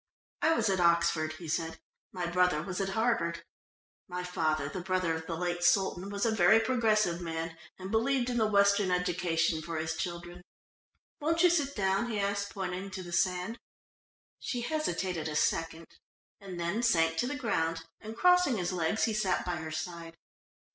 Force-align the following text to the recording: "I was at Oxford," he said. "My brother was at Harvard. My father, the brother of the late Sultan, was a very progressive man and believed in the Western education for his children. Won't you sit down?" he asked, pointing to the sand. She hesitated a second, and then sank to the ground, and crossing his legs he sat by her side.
"I 0.41 0.53
was 0.55 0.67
at 0.67 0.79
Oxford," 0.79 1.33
he 1.33 1.47
said. 1.47 1.77
"My 2.11 2.25
brother 2.25 2.63
was 2.63 2.81
at 2.81 2.89
Harvard. 2.97 3.43
My 4.07 4.23
father, 4.23 4.67
the 4.67 4.81
brother 4.81 5.13
of 5.13 5.27
the 5.27 5.35
late 5.37 5.63
Sultan, 5.63 6.09
was 6.09 6.25
a 6.25 6.31
very 6.31 6.59
progressive 6.59 7.21
man 7.21 7.55
and 7.77 7.91
believed 7.91 8.27
in 8.31 8.37
the 8.37 8.47
Western 8.47 8.89
education 8.89 9.61
for 9.61 9.77
his 9.77 9.95
children. 9.95 10.41
Won't 11.19 11.43
you 11.43 11.51
sit 11.51 11.75
down?" 11.75 12.09
he 12.09 12.19
asked, 12.19 12.51
pointing 12.55 12.89
to 12.89 13.03
the 13.03 13.11
sand. 13.13 13.59
She 14.39 14.61
hesitated 14.61 15.27
a 15.27 15.35
second, 15.35 15.85
and 16.39 16.59
then 16.59 16.81
sank 16.81 17.17
to 17.17 17.27
the 17.27 17.35
ground, 17.35 17.85
and 17.99 18.17
crossing 18.17 18.57
his 18.57 18.73
legs 18.73 19.03
he 19.03 19.13
sat 19.13 19.45
by 19.45 19.57
her 19.57 19.69
side. 19.69 20.17